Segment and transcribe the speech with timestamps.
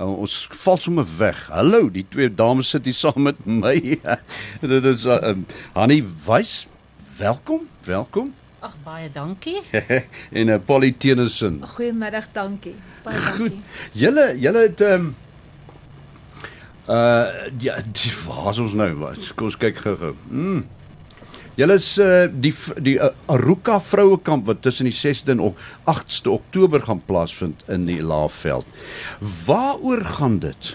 [0.00, 1.40] Uh, ons val sommer weg.
[1.52, 3.74] Hallo, die twee dames sit hier saam met my.
[4.72, 5.42] Dit is uh, um,
[5.74, 6.62] Hanni Wys.
[7.18, 7.66] Welkom.
[7.84, 8.30] Welkom.
[8.64, 9.60] Ag baie dankie.
[10.38, 11.60] en 'n uh, Polly Tennyson.
[11.74, 12.74] Goeiemiddag, dankie.
[13.04, 13.60] Baie dankie.
[13.60, 14.00] Goed.
[14.00, 15.14] Julle julle het ehm um,
[16.88, 17.28] uh
[17.60, 18.90] ja, die, waar is ons nou?
[19.04, 19.32] Wat?
[19.36, 20.14] Kom ons kyk gou-gou.
[20.32, 20.64] Mm.
[21.60, 25.42] Julle is uh die die uh, Aruka vrouekamp wat tussen die 6de en
[25.92, 28.64] 8ste Oktober gaan plaasvind in die Laagveld.
[29.44, 30.70] Waaroor gaan dit?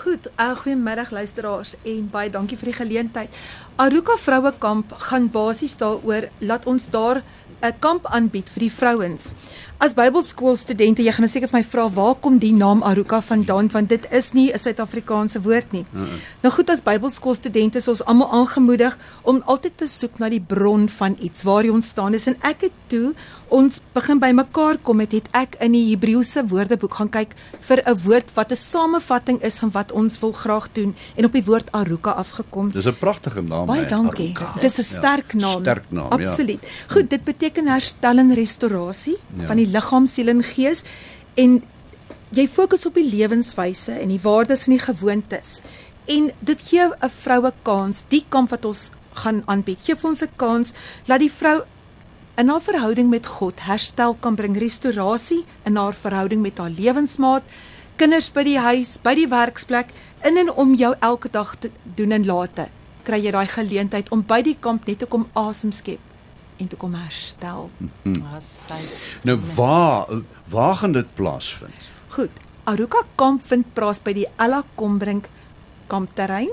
[0.00, 3.36] Goed, uh, goeiemiddag luisteraars en baie dankie vir die geleentheid.
[3.76, 7.20] Aruka Vrouekamp gaan basies daaroor laat ons daar
[7.62, 9.32] 'n kamp aanbied vir die vrouens.
[9.82, 13.66] As Bybelskoolstudente, jy gaan nou seker vir my vra waar kom die naam Aruka vandaan
[13.72, 15.84] want dit is nie 'n Suid-Afrikaanse woord nie.
[15.90, 16.20] Mm -mm.
[16.42, 20.88] Nou goed, as Bybelskoolstudente is ons almal aangemoedig om altyd te soek na die bron
[20.88, 23.14] van iets waar jy ontstaan is en ek het toe
[23.48, 27.98] ons begin bymekaar kom het, het ek in die Hebreëse Woordeboek gaan kyk vir 'n
[28.04, 31.72] woord wat 'n samevatting is van wat ons wil graag doen en op die woord
[31.72, 32.70] Aruka afgekom.
[32.70, 33.66] Dis 'n pragtige naam.
[33.66, 34.32] Baie dankie.
[34.60, 35.56] Dis 'n sterk naam.
[35.56, 36.62] Ja, sterk naam, Absoluut.
[36.62, 36.94] Ja.
[36.94, 39.46] Goed, dit beteken herstel en restaurasie ja.
[39.46, 40.82] van die liggaam, siel en gees
[41.34, 41.62] en
[42.32, 45.60] jy fokus op die lewenswyse en die waardes en die gewoontes.
[46.08, 49.78] En dit gee 'n vroue kans, die kamp wat ons gaan aanbied.
[49.84, 50.72] Gee vir ons 'n kans
[51.06, 51.62] dat die vrou
[52.36, 57.42] in haar verhouding met God herstel kan bring, restaurasie in haar verhouding met haar lewensmaat,
[57.96, 59.88] kinders by die huis, by die werksplek,
[60.24, 62.68] in en om jou elke dag te doen en late.
[63.02, 66.11] Kry jy daai geleentheid om by die kamp net te kom asem skep
[66.56, 67.70] en te kom herstel.
[68.02, 68.22] Mhm.
[69.22, 70.06] Nou waar
[70.48, 71.90] waar gaan dit plaasvind?
[72.08, 72.30] Goed.
[72.64, 75.28] Aruka kamp vind plaas by die Ella Kombrink
[75.86, 76.50] kampterrein.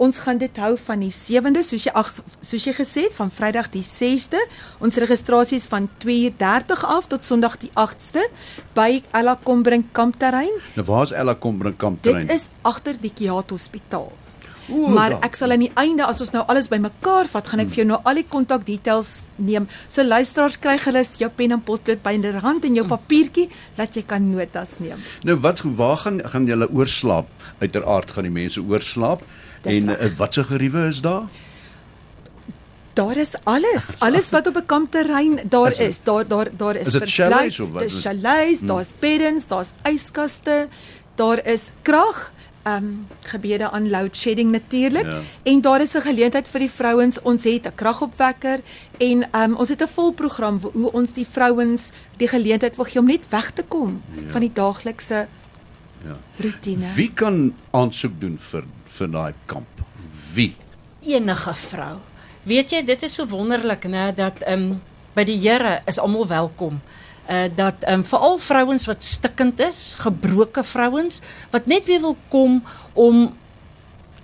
[0.00, 2.08] Ons gaan dit hou van die 7de soos jy ag
[2.40, 4.40] soos jy gesê het van Vrydag die 6de.
[4.80, 8.24] Ons registrasie is van 2:30 af tot Sondag die 8ste
[8.72, 10.56] by Ella Kombrink kampterrein.
[10.74, 12.26] Nou waar is Ella Kombrink kampterrein?
[12.26, 14.12] Dit is agter die Kiat Hospitaal.
[14.70, 17.72] Oe, maar ek sal aan die einde as ons nou alles bymekaar vat, gaan ek
[17.72, 19.68] vir jou nou al die kontak details neem.
[19.88, 24.30] So luisteraars kry gerus jou pen en potlood byderhand en jou papiertjie dat jy kan
[24.30, 25.02] notas neem.
[25.26, 27.28] Nou wat waar gaan gaan julle oorslaap?
[27.60, 29.22] Uiteraard gaan die mense oorslaap.
[29.62, 31.28] En uh, wat se geriewe is daar?
[32.92, 35.98] Daar is alles, alles wat op 'n kampterrein daar is.
[36.02, 38.66] Daar daar daar is, is verblyf, dis chalets, hmm.
[38.66, 40.68] daar's beddens, daar's yskaste,
[41.14, 42.32] daar is krag
[42.62, 45.20] ehm um, gebeede aan load shedding natuurlik ja.
[45.42, 48.60] en daar is 'n geleentheid vir die vrouens ons het 'n kragopwekker
[48.98, 52.84] en ehm um, ons het 'n vol program hoe ons die vrouens die geleentheid wil
[52.84, 54.30] gee om net weg te kom ja.
[54.30, 55.28] van die daaglikse
[56.04, 56.16] ja.
[56.36, 58.64] rutine wie kan aansoek doen vir
[59.00, 59.82] vir daai kamp?
[60.34, 60.56] Wie?
[61.06, 61.96] Enige vrou.
[62.42, 64.80] Weet jy dit is so wonderlik nê dat ehm um,
[65.14, 66.80] by die Here is almal welkom
[67.28, 71.20] uh dat ehm um, veral vrouens wat stikkend is, gebroke vrouens
[71.50, 73.28] wat net weer wil kom om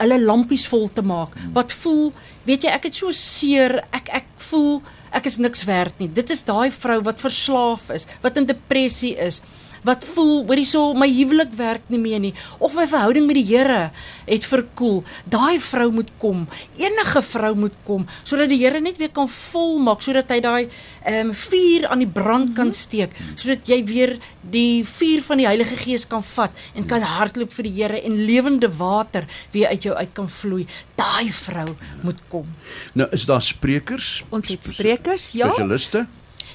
[0.00, 1.34] hulle lampies vol te maak.
[1.34, 1.52] Hmm.
[1.52, 2.12] Wat voel,
[2.42, 4.80] weet jy, ek het so seer, ek ek voel
[5.10, 6.08] ek is niks werd nie.
[6.12, 9.40] Dit is daai vrou wat verslaaf is, wat in depressie is
[9.86, 13.46] wat voel hoorie so my huwelik werk nie meer nie of my verhouding met die
[13.50, 13.90] Here
[14.26, 15.00] het verkoel.
[15.26, 16.44] Daai vrou moet kom.
[16.78, 20.68] Enige vrou moet kom sodat die Here net weer kan volmaak sodat hy daai
[21.00, 22.76] ehm um, vuur aan die brand kan mhm.
[22.76, 27.52] steek sodat jy weer die vuur van die Heilige Gees kan vat en kan hardloop
[27.56, 30.66] vir die Here en lewende water weer uit jou uit kan vloei.
[31.00, 31.68] Daai vrou
[32.04, 32.48] moet kom.
[32.92, 34.20] Nou is daar sprekers?
[34.30, 35.48] Ons het sprekers, ja.
[35.50, 36.06] Spesialiste?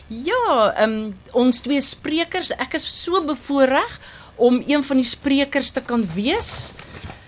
[0.07, 3.99] Ja, um, ons twee sprekers, ek is so bevoorreg
[4.35, 6.73] om een van die sprekers te kan wees.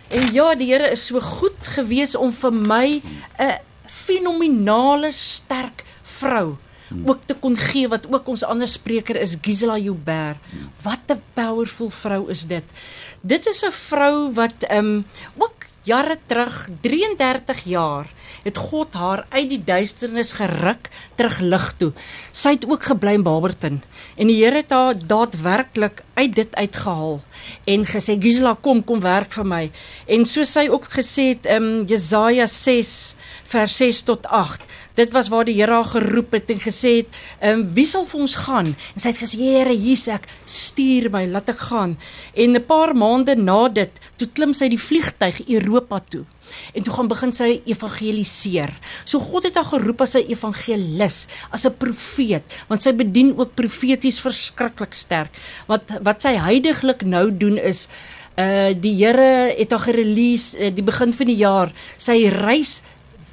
[0.10, 3.02] En ja, die Here is so goed gewees om vir my
[3.40, 6.58] 'n fenominale sterk vrou
[7.06, 10.38] ook te kon gee wat ook ons ander spreker is Gisela Joubert.
[10.82, 12.64] Wat 'n powerful vrou is dit.
[13.22, 15.06] Dit is 'n vrou wat ehm um,
[15.38, 18.10] ook jare terug 33 jaar
[18.44, 20.90] het God haar uit die duisternis geruk
[21.20, 21.92] terug lig toe.
[22.36, 23.80] Sy het ook gebly in Barberton
[24.16, 27.22] en die Here het haar daadwerklik uit dit uitgehaal
[27.74, 29.64] en gesê Gisela kom kom werk vir my.
[30.08, 32.94] En so sy ook gesê het in um, Jesaja 6
[33.48, 34.64] vers 6 tot 8
[34.98, 37.10] Dit was waar die Here haar geroep het en gesê het,
[37.40, 41.12] "Ehm um, wie sal vir ons gaan?" En sy het gesê, "Here, hier's ek, stuur
[41.12, 41.98] my, laat ek gaan."
[42.34, 46.26] En 'n paar maande na dit, toe klim sy die vliegtyg Europa toe
[46.74, 48.74] en toe gaan begin sy evangeliseer.
[49.06, 53.56] So God het haar geroep as 'n evangelis, as 'n profeet, want sy bedien ook
[53.56, 55.32] profeties verskriklik sterk.
[55.68, 57.88] Wat wat sy heidaglik nou doen is
[58.38, 61.72] uh die Here het haar gerelease uh, die begin van die jaar.
[61.98, 62.82] Sy reis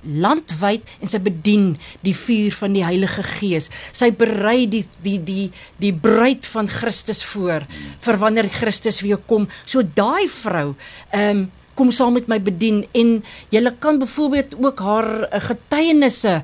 [0.04, 1.74] landwyd en sy bedien
[2.06, 3.70] die vuur van die Heilige Gees.
[3.92, 5.48] Sy berei die die die
[5.80, 7.66] die bruid van Christus voor
[8.04, 9.48] vir wanneer Christus weer kom.
[9.64, 10.72] So daai vrou
[11.10, 13.16] ehm um, kom saam met my bedien en
[13.50, 16.36] jy kan byvoorbeeld ook haar uh, getuienisse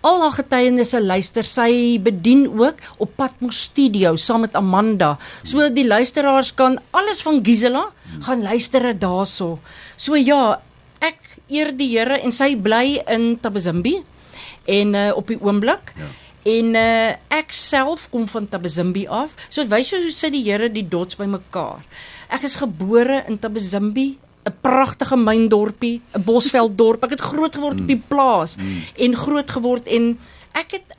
[0.00, 1.46] al haar getuienisse luister.
[1.46, 5.16] Sy bedien ook op Patmos Studio saam met Amanda.
[5.42, 7.88] So die luisteraars kan alles van Gisela
[8.26, 9.58] gaan luister daarso.
[9.96, 10.60] So ja,
[11.00, 13.98] ek eer die Here en sy bly in Tabazimbi
[14.68, 15.92] en uh, op die oomblik.
[15.96, 16.08] Ja.
[16.48, 19.34] En uh, ek self kom van Tabazimbi af.
[19.48, 21.84] So wys jy hoe sit die Here die dots bymekaar.
[22.32, 24.16] Ek is gebore in Tabazimbi
[24.48, 27.04] 'n pragtige myndorpie, 'n bosvelddorp.
[27.04, 27.80] Ek het groot geword mm.
[27.80, 28.82] op die plaas mm.
[29.04, 30.18] en groot geword en
[30.52, 30.97] ek het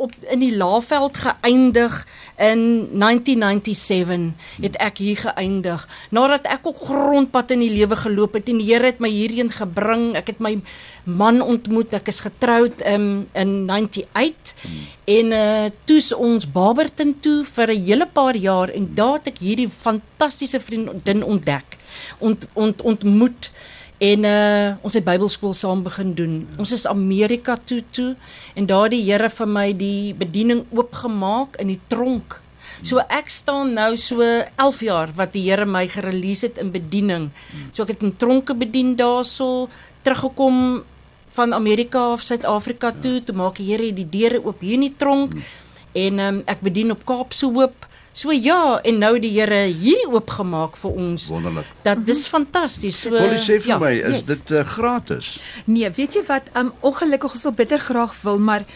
[0.00, 1.96] op in die Laagveld geëindig
[2.40, 2.62] in
[2.98, 8.60] 1997 het ek hier geëindig nadat ek ook grondpad in die lewe geloop het en
[8.62, 10.54] die Here het my hierheen gebring ek het my
[11.04, 14.86] man ontmoet ek is getroud um, in 98 hmm.
[15.16, 19.44] en uh, toe's ons Barberton toe vir 'n hele paar jaar en daar het ek
[19.44, 21.76] hierdie fantastiese vriendin ontdek
[22.18, 23.50] ont, ont, ontmoet
[24.00, 26.36] en uh, ons het Bybelskool saam begin doen.
[26.60, 28.14] Ons is Amerika toe toe
[28.56, 32.38] en daar die Here vir my die bediening oopgemaak in die tronk.
[32.86, 37.28] So ek staan nou so 11 jaar wat die Here my gerelease het in bediening.
[37.76, 39.68] So ek het in tronke bedien daarso
[40.06, 40.80] teruggekom
[41.30, 44.96] van Amerika of Suid-Afrika toe, toe maak die Here die deure oop hier in die
[44.96, 45.36] tronk
[45.92, 47.89] en um, ek bedien op Kaapse Hoop.
[48.20, 51.24] So ja, en nou die Here hier oopgemaak vir ons.
[51.32, 51.68] Wonderlik.
[51.86, 52.98] Dat dis fantasties.
[53.00, 54.26] So Wil jy sê vir ja, my is yes.
[54.28, 55.30] dit uh, gratis?
[55.64, 58.66] Nee, weet jy wat, um ongelukkig ons sal bitter graag wil, maar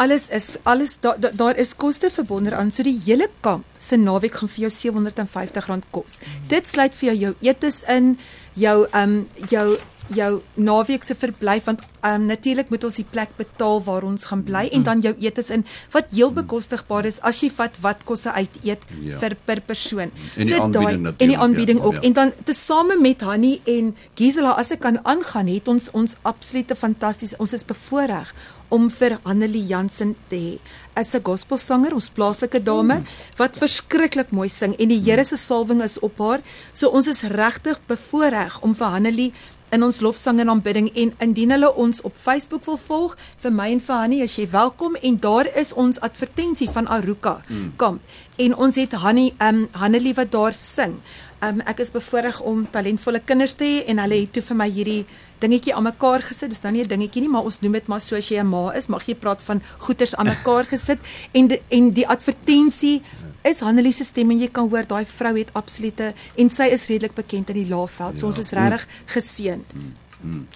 [0.00, 2.72] alles is alles daar da, daar is koste verbonde aan.
[2.72, 6.20] So die hele kamp se naweek gaan vir jou R750 kos.
[6.20, 6.44] Mm.
[6.52, 8.14] Dit sluit vir jou jou etes in,
[8.60, 9.16] jou um
[9.48, 9.66] jou
[10.14, 14.42] jou naweek se verblyf want um, natuurlik moet ons die plek betaal waar ons gaan
[14.46, 14.74] bly mm.
[14.76, 15.64] en dan jou etes in
[15.94, 19.18] wat heel bekostigbaar is as jy vat wat kos se uit eet ja.
[19.22, 20.10] vir per persoon.
[20.10, 22.04] En die so aanbieding daai en die aanbieding ja, ook ja.
[22.08, 26.76] en dan tesame met Hanni en Gisela as ek kan aangaan het ons ons absolute
[26.76, 28.32] fantasties ons is bevoordeel
[28.70, 30.54] om vir Annelie Jansen te hê
[31.00, 33.06] as 'n gospelsanger, ons plaaslike dame mm.
[33.36, 36.40] wat verskriklik mooi sing en die Here se salwing is op haar.
[36.72, 39.32] So ons is regtig bevoordeel om vir Annelie
[39.70, 43.70] in ons lofsang en aanbidding en indien hulle ons op Facebook wil volg vir my
[43.74, 47.72] en vir Hanni as jy welkom en daar is ons advertensie van Aruka mm.
[47.76, 48.00] kom
[48.40, 50.96] en ons het Hanni um Hannelie wat daar sing.
[51.42, 54.68] Um ek is bevoorreg om talentvolle kinders te hê en hulle het toe vir my
[54.68, 55.04] hierdie
[55.40, 56.50] dingetjie aan mekaar gesit.
[56.50, 58.46] Dis dan nie 'n dingetjie nie, maar ons noem dit maar so as jy 'n
[58.46, 60.98] ma is, mag jy praat van goeters aan mekaar gesit
[61.32, 63.02] en de, en die advertensie
[63.42, 66.86] is Hanelie se stem en jy kan hoor daai vrou het absolute en sy is
[66.86, 68.18] redelik bekend in die Laagveld.
[68.18, 68.32] So ja.
[68.32, 69.72] ons is regtig geseënd.
[69.72, 70.09] Hmm.
[70.20, 70.46] Hmm.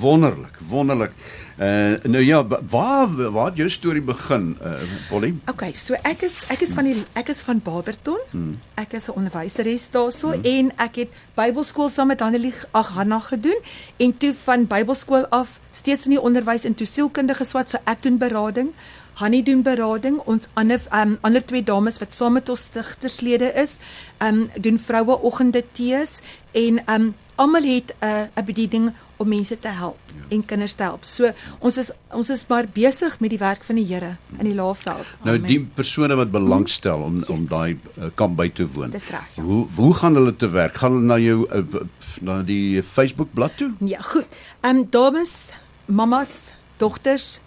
[0.00, 1.12] Wonderlik, wonderlik.
[1.58, 5.34] Uh nou ja, waar waar jou storie begin, uh Polly?
[5.50, 8.18] Okay, so ek is ek is van die ek is van Barberton.
[8.30, 8.58] Hmm.
[8.74, 10.44] Ek is 'n onderwyseres daarso hmm.
[10.44, 13.56] en ek het Bybelskool saam met Hanelie ag Hanna gedoen
[13.96, 18.02] en toe van Bybelskool af steeds in die onderwys en toe sielkundige swat so ek
[18.02, 18.72] doen berading.
[19.16, 20.18] Hanni doen berading.
[20.28, 23.78] Ons ander um, ander twee dames wat saam met ons stigterslede is,
[24.20, 26.20] um doen vroue oggende tees
[26.52, 30.36] en um almal het 'n uh, 'n bediening om mense te help ja.
[30.36, 31.04] en kinders te help.
[31.04, 34.54] So ons is ons is maar besig met die werk van die Here in die
[34.54, 35.06] Laagveld.
[35.22, 37.28] Nou die persone wat belangstel om yes.
[37.28, 38.90] om daai uh, kamp by te woon.
[38.90, 39.28] Dis reg.
[39.36, 39.42] Ja.
[39.42, 40.76] Hoe hoe gaan hulle te werk?
[40.76, 41.80] Gaan hulle na jou uh,
[42.20, 43.72] na die Facebook bladsy toe?
[43.78, 44.26] Ja, goed.
[44.60, 45.52] Um dames,
[45.84, 47.40] mamas, dogters,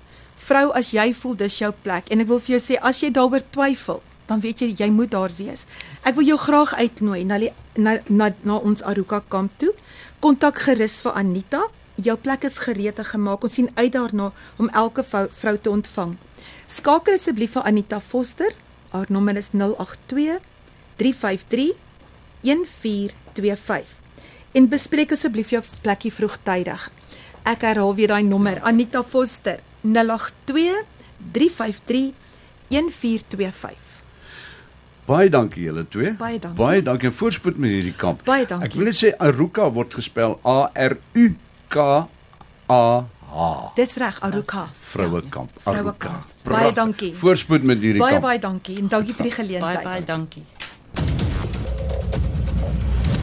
[0.50, 3.12] vrou as jy voel dis jou plek en ek wil vir jou sê as jy
[3.14, 5.66] daaroor twyfel dan weet jy jy moet daar wees.
[6.06, 9.74] Ek wil jou graag uitnooi na die, na, na na ons Aruka kamp toe.
[10.22, 11.64] Kontak gerus vir Anita.
[12.00, 13.44] Jou plek is gereed gemaak.
[13.44, 14.30] Ons sien uit daarna
[14.62, 16.14] om elke vrou, vrou te ontvang.
[16.70, 18.54] Skakel asseblief vir Anita Foster.
[18.94, 20.38] Haar nommer is 082
[21.02, 21.74] 353
[22.46, 23.98] 1425.
[24.54, 26.86] En bespreek asseblief jou plekkie vroegtydig.
[27.50, 28.62] Ek herhaal weer daai nommer.
[28.62, 30.84] Anita Foster 082
[31.32, 32.14] 353
[32.70, 33.88] 1425.
[35.10, 36.14] Baie dankie julle twee.
[36.20, 36.58] Baie dankie.
[36.60, 38.22] Baie dankie en voorspoed met hierdie kamp.
[38.28, 38.70] Baie dankie.
[38.70, 41.26] Ek wil net sê Aruka word gespel A R U
[41.74, 41.86] K
[42.70, 42.84] A
[43.30, 43.74] H.
[43.78, 44.68] Dis reg, Aruka.
[44.92, 45.52] Vroue kamp.
[45.70, 46.14] Aruka.
[46.46, 47.12] Baie dankie.
[47.18, 48.28] Voorspoed met hierdie baie, kamp.
[48.28, 49.84] Baie baie dankie en dankie vir die geleentheid.
[49.84, 50.46] Baie baie dankie.